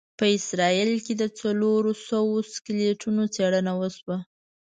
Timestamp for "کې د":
1.05-1.23